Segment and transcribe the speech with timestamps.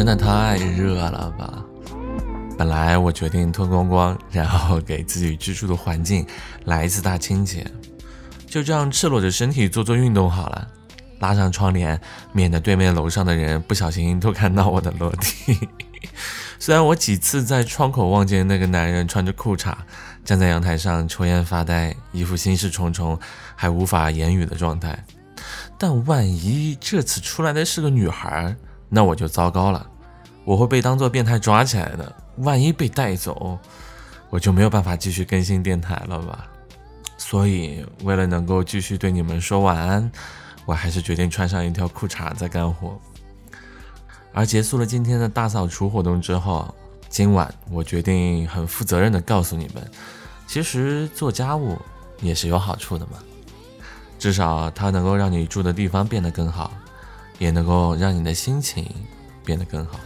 [0.00, 1.62] 真的太热了吧！
[2.56, 6.26] 本来我决定脱光光，然后给自己居住的环境
[6.64, 7.70] 来一次大清洁，
[8.46, 10.66] 就这样赤裸着身体做做运动好了。
[11.18, 12.00] 拉上窗帘，
[12.32, 15.68] 免得对面楼上的人不小心偷看到我的裸体。
[16.58, 19.74] 虽然我几次在窗口望见那个男人穿着裤衩
[20.24, 23.20] 站在阳台上抽烟发呆，一副心事重重
[23.54, 25.04] 还无法言语的状态，
[25.76, 28.56] 但万一这次出来的是个女孩，
[28.92, 29.86] 那我就糟糕了，
[30.44, 32.12] 我会被当做变态抓起来的。
[32.38, 33.58] 万一被带走，
[34.30, 36.46] 我就没有办法继续更新电台了吧？
[37.18, 40.10] 所以为了能够继续对你们说晚安，
[40.64, 42.98] 我还是决定穿上一条裤衩在干活。
[44.32, 46.74] 而结束了今天的大扫除活动之后，
[47.08, 49.90] 今晚我决定很负责任的告诉你们，
[50.46, 51.76] 其实做家务
[52.22, 53.18] 也是有好处的嘛，
[54.18, 56.72] 至少它能够让你住的地方变得更好，
[57.38, 58.88] 也能够让你的心情
[59.44, 60.00] 变得更好。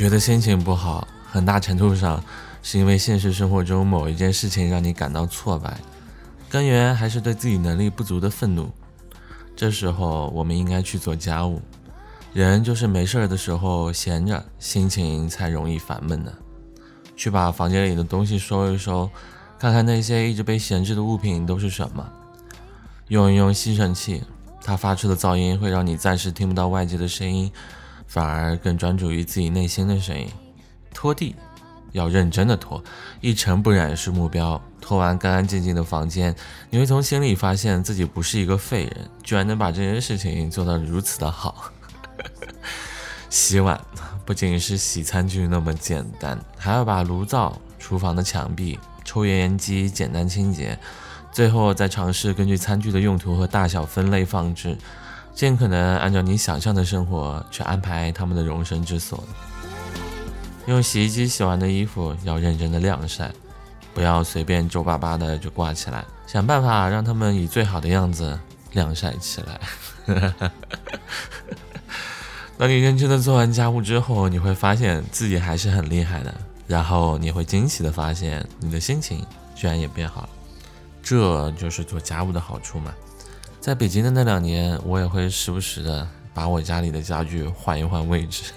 [0.00, 2.24] 觉得心情不好，很大程度上
[2.62, 5.78] 是因为现实生活中某一件事情让你感到挫败，
[6.48, 8.70] 根源还是对自己能力不足的愤怒。
[9.54, 11.60] 这时候，我们应该去做家务。
[12.32, 16.32] 人就是没事儿的时候闲着，心情才容易烦闷呢。
[17.14, 19.10] 去把房间里的东西收一收，
[19.58, 22.10] 看看那些一直被闲置的物品都是什么。
[23.08, 24.22] 用一用吸尘器，
[24.64, 27.52] 它发出的噪音会让你暂时听不到外界的声音，
[28.10, 30.28] 反而更专注于自己内心的声音。
[30.92, 31.34] 拖地。
[31.92, 32.80] 要认真的拖，
[33.20, 34.62] 一尘不染是目标。
[34.80, 36.32] 拖完干干净净的房间，
[36.70, 41.72] 你会从心里发现自己不是一个废人，居然能把这件事情做到如此的好。
[43.28, 43.80] 洗碗
[44.24, 50.78] 不仅是洗餐具那么简单，还要把炉灶、厨房的墙壁、抽油烟机简单清洁，
[51.32, 54.78] 最后再尝试根据餐具的用途和大小分类放置，
[55.34, 59.22] 尽可能按照你想象的生活去安排他们的容身之所。
[60.66, 63.32] 用洗衣机洗完的衣服要认真的晾晒，
[63.94, 68.38] 不要随便皱巴巴的就挂起来，想办法让他们以最好的样子
[68.72, 69.60] 晾晒起来。
[72.58, 76.34] 当你认真的做完家务之后，你会发现自己还是很厉害的，
[76.66, 79.24] 然后你会惊喜的发现你的心情
[79.54, 80.28] 居然也变好了。
[81.02, 82.92] 这就是做家务的好处嘛。
[83.60, 88.52] 在北京的那两年，我也会时不时的把我家里的家具换一换位置。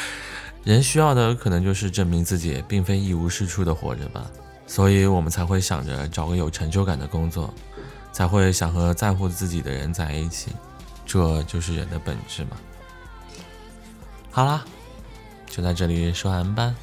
[0.62, 4.30] 人需要的可能就是证明自己并非一无是处的活着吧，
[4.66, 7.52] 所以我们才会想着找个有成就感的工作，
[8.12, 10.52] 才会想和在乎自己的人在一起，
[11.06, 12.56] 这就是人的本质嘛。
[14.30, 14.62] 好啦，
[15.46, 16.74] 就在这里说完吧，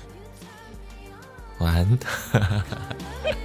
[1.60, 2.00] 晚安。